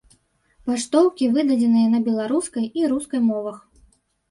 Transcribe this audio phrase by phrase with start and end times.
[0.69, 3.63] Паштоўкі выдадзеныя на беларускай і рускай мовах.